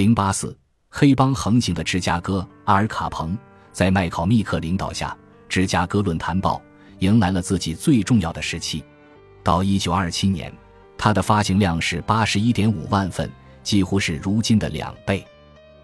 [0.00, 0.56] 零八四，
[0.88, 3.36] 黑帮横行的芝加哥，阿尔卡彭
[3.70, 5.14] 在麦考密克领导下，
[5.46, 6.58] 芝加哥论坛报
[7.00, 8.82] 迎来了自己最重要的时期。
[9.42, 10.50] 到一九二七年，
[10.96, 13.30] 它的发行量是八十一点五万份，
[13.62, 15.22] 几乎是如今的两倍。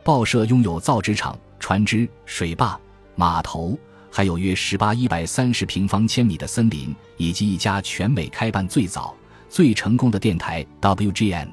[0.03, 2.81] 报社拥有造纸厂、船只、水坝、
[3.17, 3.79] 码头，
[4.11, 9.15] 还有约十八一百三十平方千米的森林，以及一家全美开办最早、
[9.51, 11.49] 最成功的电台 WGN。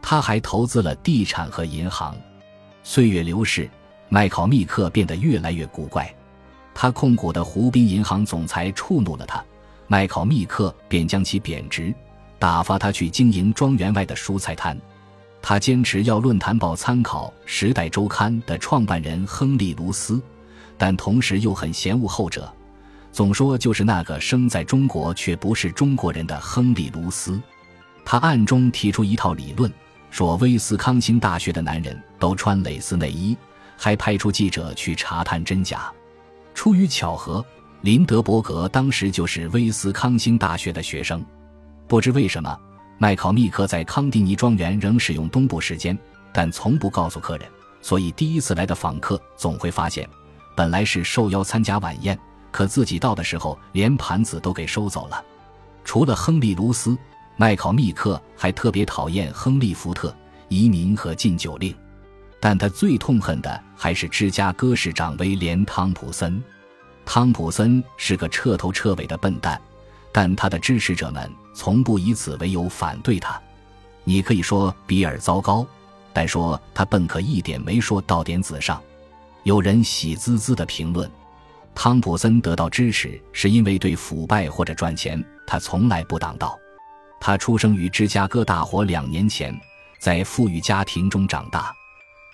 [0.00, 2.16] 他还投资了地产和银行。
[2.82, 3.68] 岁月流逝，
[4.08, 6.12] 麦考密克变得越来越古怪。
[6.74, 9.44] 他控股的湖滨银行总裁触怒了他。
[9.86, 11.94] 麦考密克便将其贬值，
[12.38, 14.78] 打发他去经营庄园外的蔬菜摊。
[15.40, 20.20] 他坚持要《论坛报》参考《时代周刊》的创办人亨利·卢斯，
[20.76, 22.52] 但同时又很嫌恶后者，
[23.12, 27.40] 总说就是那个生在中国却不是中国人的亨利·卢斯。
[28.04, 29.72] 他暗中提出一套理论，
[30.10, 33.36] 说威斯康星大学的男人都穿蕾丝内衣，
[33.76, 35.92] 还派出记者去查探真假。
[36.54, 37.44] 出于巧合。
[37.82, 41.24] 林德伯格当时就是威斯康星大学的学生，
[41.86, 42.58] 不知为什么，
[42.98, 45.96] 麦考密克在康蒂尼庄园仍使用东部时间，
[46.32, 47.48] 但从不告诉客人，
[47.80, 50.08] 所以第一次来的访客总会发现，
[50.56, 52.18] 本来是受邀参加晚宴，
[52.50, 55.24] 可自己到的时候连盘子都给收走了。
[55.84, 56.98] 除了亨利·卢斯，
[57.40, 60.12] 麦考密克还特别讨厌亨利·福特
[60.48, 61.72] 移民和禁酒令，
[62.40, 66.42] 但他最痛恨的还是芝加哥市长威廉·汤普森。
[67.06, 69.60] 汤普森是个彻头彻尾的笨蛋，
[70.10, 73.40] 但他的支持者们从不以此为由反对他。
[74.02, 75.64] 你可以说比尔糟糕，
[76.12, 78.82] 但说他笨可一点没说到点子上。
[79.44, 81.08] 有人喜滋滋的评论，
[81.72, 86.58] 汤普森得到支持是因为对腐败或者赚钱，他从来不挡道。
[87.20, 89.58] 他出生于芝加哥大火两年前，
[89.98, 91.74] 在富裕家庭中长大。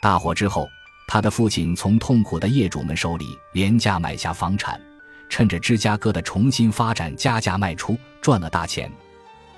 [0.01, 0.69] 大火之后。
[1.07, 4.81] 他的父亲从痛苦的业主们手里廉价买下房产，
[5.29, 8.91] 趁着芝加哥的重新发展加价卖出，赚了大钱。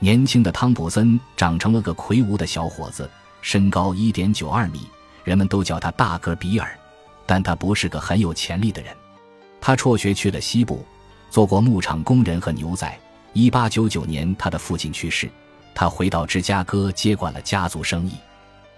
[0.01, 3.09] 年轻的汤普森长成了个魁梧的小伙子，
[3.43, 4.89] 身高一点九二米，
[5.23, 6.77] 人们都叫他大个比尔。
[7.25, 8.93] 但他不是个很有潜力的人。
[9.61, 10.85] 他辍学去了西部，
[11.31, 12.93] 做过牧场工人和牛仔。
[13.37, 15.31] 一八九九年，他的父亲去世，
[15.75, 18.13] 他回到芝加哥接管了家族生意。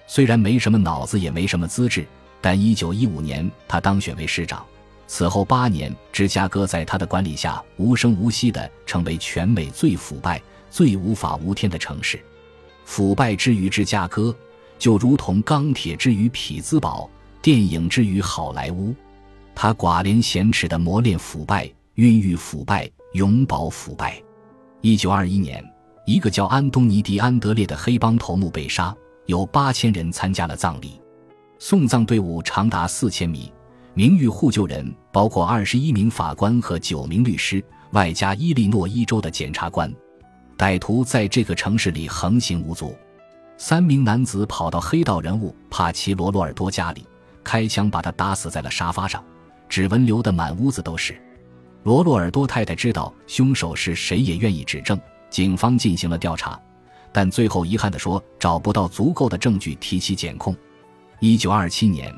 [0.08, 2.04] 虽然没什么脑子，也没什么资质。
[2.40, 4.66] 但一九一五年，他当选为市长。
[5.06, 10.42] 此后八年，芝加哥在他的管理下无声无息地成为全美最腐败、
[10.72, 12.20] 最无法无天的城市。
[12.84, 14.34] 腐败之于芝加哥，
[14.76, 17.08] 就如同钢铁之于匹兹堡，
[17.40, 18.92] 电影之于好莱坞。
[19.54, 24.20] 他寡廉鲜耻地磨练腐败、孕育腐败、永葆腐败。
[24.80, 25.64] 一九二一年，
[26.06, 28.94] 一个叫安东尼·迪安德烈的黑帮头目被杀，
[29.26, 31.00] 有八千人参加了葬礼。
[31.58, 33.52] 送葬队伍长达四千米，
[33.92, 39.92] 名誉护救人包括二十一名法官和九名律师，外加伊利诺伊州的检察官。
[40.56, 42.94] 歹徒在这个城市里横行无阻。
[43.56, 47.04] 三名男子跑到黑道人物帕奇罗·罗尔多家里，
[47.42, 49.24] 开枪把他打死在了沙发上，
[49.68, 51.20] 指纹流得满屋子都是。
[51.84, 54.98] 罗洛尔多太太知道凶手是谁，也愿意指证。
[55.30, 56.58] 警方进行了调查，
[57.12, 60.56] 但最后遗憾地说找不到足够的证据提起检控。
[61.20, 62.14] 一九二七年，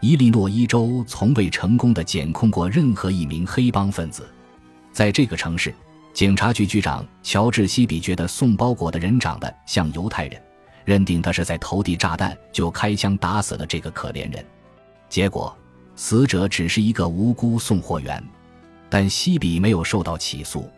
[0.00, 4.28] 伊利诺伊州从未成功的检控过任何一名黑帮分子。
[4.92, 5.74] 在这个城市，
[6.12, 10.42] 警察局局长乔治·西比觉得送包裹的人长得像犹太人，
[10.84, 14.44] 认定他是在投递炸弹，就开枪打死了这个可怜人。
[15.08, 15.56] 结果，
[15.94, 18.22] 死者只是一个无辜送货员，
[18.90, 20.68] 但西比没有受到起诉。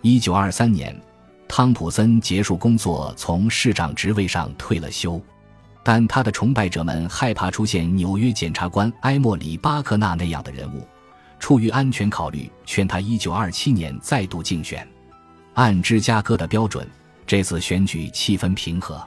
[0.00, 0.98] 一九二三年，
[1.46, 5.20] 汤普森结束工作，从市长职位上退了休。
[5.82, 10.86] 但他的崇拜者们害怕出现纽约检察官埃莫里·巴克纳那样的人物，
[11.38, 14.86] 出于安全考虑，劝他1927年再度竞选。
[15.54, 16.86] 按芝加哥的标准，
[17.26, 19.02] 这次选举气氛平和，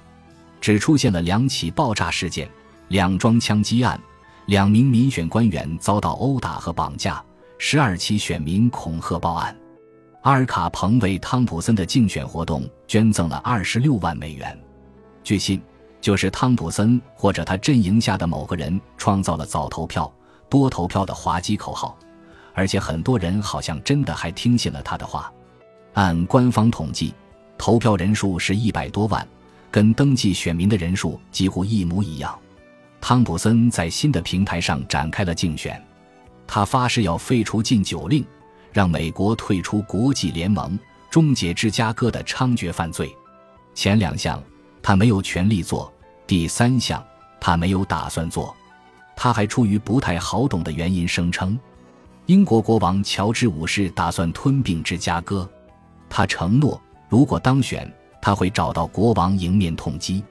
[0.60, 2.50] 只出现了两起爆炸事件、
[2.88, 4.00] 两桩枪击案、
[4.48, 7.24] 两名民选官员遭到殴打和绑架、
[7.66, 9.58] 十二起选民恐吓报案。
[10.24, 14.60] 阿尔卡彭为汤普森的竞选活动捐赠了二十六万美元。
[15.24, 15.62] 据信。
[16.02, 20.14] 就是汤普森或者他阵营下的某个人创造了早投票、
[20.50, 21.98] 多投票的滑稽口号，
[22.54, 25.32] 而且很多人好像真的还听信了他的话。
[25.94, 27.14] 按官方统计，
[27.58, 29.26] 投票人数是一百多万，
[29.72, 32.38] 跟登记选民的人数几乎一模一样。
[33.00, 35.82] 汤普森在新的平台上展开了竞选，
[36.54, 38.24] 他发誓要废除禁酒令，
[38.72, 40.78] 让美国退出国际联盟，
[41.10, 43.12] 终结芝加哥的猖獗犯罪。
[43.74, 44.40] 前两项
[44.80, 45.92] 他没有权利做。
[46.28, 47.04] 第三项，
[47.42, 48.56] 他没有打算做。
[49.16, 51.60] 他还出于不太好懂的原因声称，
[52.28, 55.50] 英国国王乔治五世打算吞并芝加哥。
[56.08, 56.80] 他承诺，
[57.10, 57.92] 如果当选，
[58.22, 60.24] 他会找到国王迎面痛击。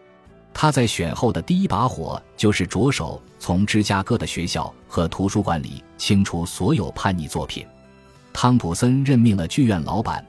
[0.55, 7.67] 他在选后的第一把火就是着手从芝加哥的学校和图书馆里清除所有叛逆作品。
[8.33, 10.25] 汤普森任命了剧院老板，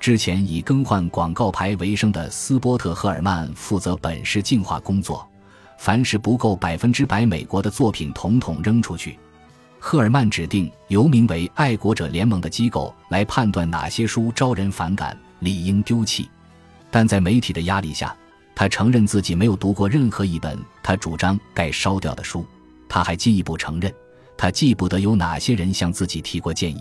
[0.00, 5.26] 之前以更换广告牌为生的斯波特·赫尔曼负责本市净化工作。
[5.78, 9.16] 凡是不够百分之百美国的作品，统统扔出去。
[9.78, 16.28] 赫尔曼指定由名为“爱国者联盟”的机构来判断哪些书招人反感，理应丢弃。
[16.90, 18.14] 但在媒体的压力下，
[18.58, 22.44] 他承认自己没有读过任何一本他主张该烧掉的书。
[22.88, 23.94] 他还进一步承认，
[24.36, 26.80] 他记不得有哪些人向自己提过建议。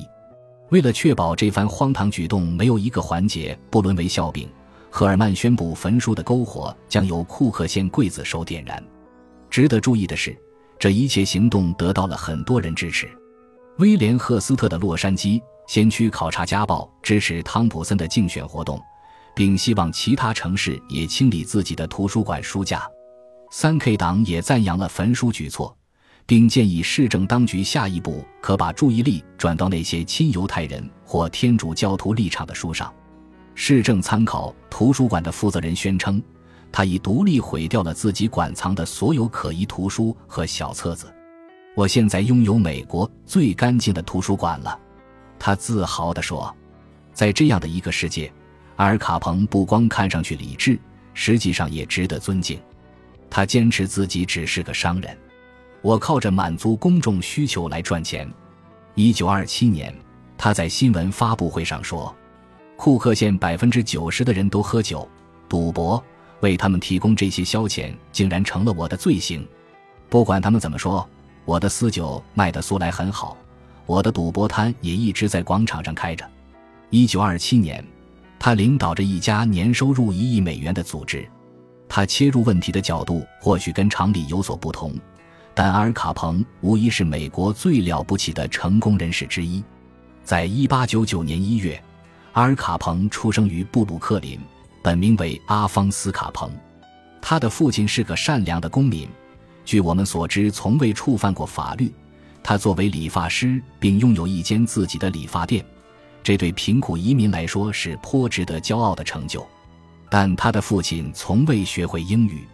[0.69, 4.49] 为了确保这番荒唐举动没有一个环节不沦为笑柄。
[4.89, 8.83] 赫尔曼宣布，焚书的篝火将由库克县刽子手点燃。
[9.47, 10.35] 值得注意的是，
[10.79, 13.07] 这一切行动得到了很多人支持。
[13.77, 18.81] 威廉·赫斯特的《洛杉矶先驱考察家报》支持汤普森的竞选活动，
[19.37, 22.89] 并希望其他城市也清理自己的图书馆书架。
[23.51, 25.77] 三 K 党也赞扬了焚书举措，
[26.25, 32.91] 并建议市政当局下一步可把注意力转到那些亲犹太人或天主教徒立场的书上。
[33.53, 36.19] 市政参考图书馆的负责人宣称，
[36.71, 41.13] 他已独立毁掉了自己馆藏的所有可疑图书和小册子。
[41.75, 44.79] 我现在拥有美国最干净的图书馆了，
[45.37, 46.51] 他自豪地说。
[47.13, 48.31] 在这样的一个世界，
[48.77, 50.79] 阿尔卡彭不光看上去理智，
[51.13, 52.59] 实际上也值得尊敬。
[53.29, 55.15] 他坚持自己只是个商人。
[55.81, 58.31] 我靠着满足公众需求来赚钱。
[58.95, 59.93] 一九二七年，
[60.37, 62.15] 他在新闻发布会上说。
[62.75, 65.07] 库克县百分之九十的人都喝酒、
[65.49, 66.03] 赌博，
[66.41, 69.47] 为他们提供这些消遣竟然成了我的罪行。
[70.09, 71.07] 不管他们怎么说，
[71.45, 73.35] 我的私酒卖的苏来很好，
[73.87, 76.23] 我的赌博摊也一直在广场上开着。
[76.91, 77.83] 一九二七年，
[78.39, 81.27] 他领导着一家年收入一亿美元的组织，
[81.89, 84.93] 他切入问题的角度或许跟常理有所不同，
[85.53, 89.63] 但阿尔卡彭无疑是美国最了不起的成功人士之一。
[90.23, 91.81] 在一八九九年一月。
[92.33, 94.39] 阿尔卡彭出生于布鲁克林，
[94.83, 96.51] 本名为阿方斯卡彭。
[97.19, 99.09] 他的父亲是个善良的公民，
[99.65, 101.91] 据我们所知，从未触犯过法律。
[102.43, 105.65] 他作为理发师，并拥有一间自己的理发店，
[106.27, 109.47] 这对贫苦移民来说是颇值得骄傲的成就。
[110.09, 112.45] 但他的父亲从未学会英语。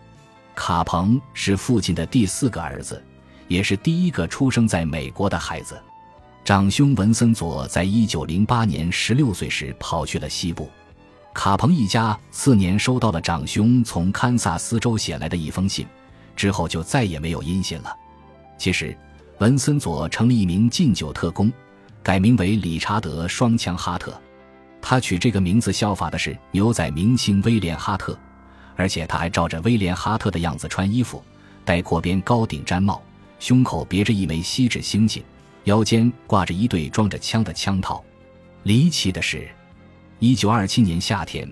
[0.54, 3.04] 卡彭是父亲的第四个儿子，
[3.48, 5.76] 也是第一个出生在美国的孩子。
[6.46, 10.70] 长兄文森佐在一九零八年十六岁时跑去了西部。
[11.34, 15.88] 卡彭一家次年收到了长兄从堪萨斯州写来的一封信，
[16.36, 17.92] 之后就再也没有音信了。
[18.56, 18.96] 其实，
[19.40, 21.52] 文森佐成了一名禁酒特工，
[22.04, 24.14] 改名为理查德双枪哈特。
[24.82, 28.20] 他取这个名字效法的是牛仔明星威廉哈特，
[28.76, 31.24] 而且他还照着威廉哈特的样子穿衣服，
[31.64, 33.02] 戴阔边高顶毡帽，
[33.40, 35.24] 胸口别着一枚锡纸星星。
[35.64, 38.04] 腰间挂着一对装着枪的枪套。
[38.64, 39.48] 离奇的是，
[40.20, 41.50] 一九二七年夏天，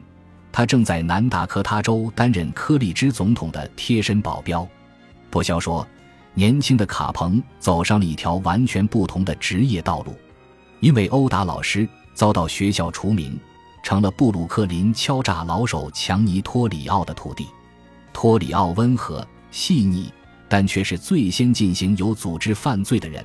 [0.52, 4.68] 他正在南达科他州担任柯立芝总统的贴身保镖。
[5.30, 5.88] 不消说，
[6.34, 10.14] 年轻的卡彭走上了一条完全不同的职业道路。
[10.82, 13.40] 因为殴打老师，遭到学校除名，
[13.84, 17.48] 成了布鲁克林敲诈老手强尼托里奥的徒弟。
[18.12, 20.12] 托里奥温和细腻，
[20.50, 23.24] 但却是最先进行有组织犯罪的人。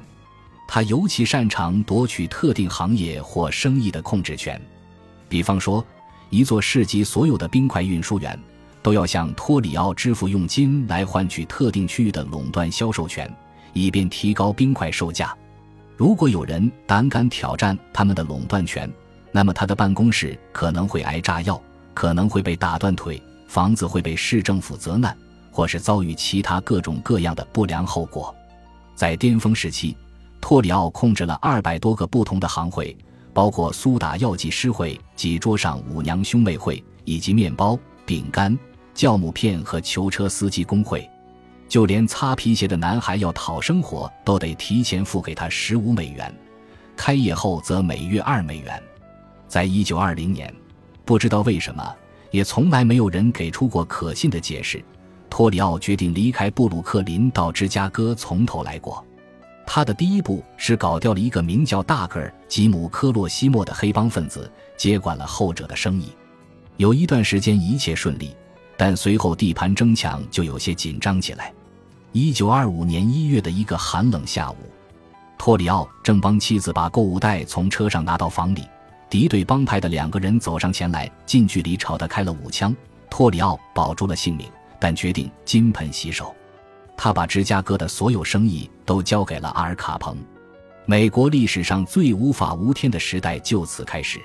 [0.69, 4.61] 他尤其擅长夺取特定行业或生意的控制权，
[5.29, 5.85] 比方说，
[6.29, 8.39] 一座市集所有的冰块运输员
[8.83, 13.33] 都要向托里奥支付佣金来换取特定区域的垄断销售权，
[13.73, 15.35] 以便提高冰块售价。
[15.97, 18.91] 如果有人胆敢挑战他们的垄断权，
[19.33, 21.61] 那么他的办公室可能会挨炸药，
[21.95, 25.17] 可能会被打断腿，房子会被市政府责难，
[25.50, 28.35] 或是遭遇其他各种各样的不良后果。
[28.95, 29.97] 在巅峰时期。
[30.38, 32.97] 托里奥控制了二百多个不同的行会，
[33.33, 38.57] 包括苏打药剂师会及桌上舞娘兄妹会，以及面包、饼干、
[38.95, 41.09] 酵母片和囚车司机工会。
[41.69, 46.33] 就连擦皮鞋的男孩要讨生活，都得提前付给他十五美元，
[46.97, 48.83] 开业后则每月二美元。
[49.49, 50.53] 在一九二零年，
[51.05, 51.95] 不知道为什么，
[52.31, 54.83] 也从来没有人给出过可信的解释，
[55.29, 59.05] 托里奥决定离开布鲁克林，到芝加哥从头来过。
[59.67, 66.13] 他的第一步是搞掉了一个名叫大个儿吉姆·科洛西莫的黑帮分子，接管了后者的生意。
[66.77, 68.37] 有一段时间一切顺利，
[68.76, 71.52] 但随后地盘争抢就有些紧张起来。
[72.12, 74.56] 一九二五年一月的一个寒冷下午，
[75.37, 78.62] 托里奥正帮妻子把购物袋从车上拿到房里，
[79.11, 82.75] 敌对帮派的两个人走上前来，近距离朝他开了五枪。
[83.11, 86.35] 托里奥保住了性命，但决定金盆洗手。
[86.97, 90.16] 他把芝加哥的所有生意都交给了阿尔卡彭。
[90.87, 94.21] 美国历史上最无法无天的时代就此开始。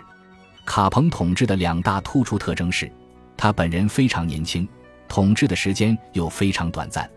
[0.64, 2.90] 卡彭统治的两大突出特征是，
[3.38, 4.68] 他本人非常年轻，
[5.08, 7.10] 统治的时间又非常短暂。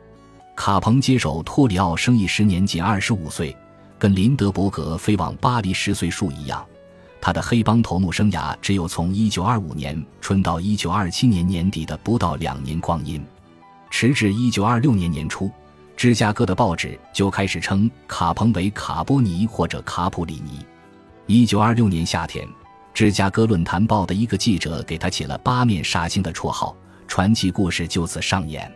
[0.56, 3.56] 卡彭接手托里奥生意时年仅二十五岁，
[3.98, 6.64] 跟林德伯格飞往巴黎十岁数一样。
[7.20, 13.24] 他的黑帮头目生涯只有从一九二五年春到一九二七年年底的不到两年光阴。
[13.90, 15.50] 时至一九二六年年初，
[15.96, 20.64] 芝加哥的报纸就开始称卡彭为卡波尼或者卡普里尼。
[21.26, 22.46] 一九二六年夏天，
[22.94, 26.76] 芝加哥论坛报的一个记者给他起了“八面煞星”的绰号，
[27.08, 28.72] 传奇故事就此上演。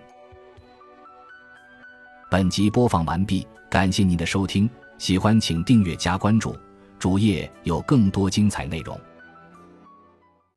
[2.29, 6.55] 本集播放完毕，感谢您的收听，喜欢请订阅加关注，
[6.99, 9.01] 主页有更多精彩内容。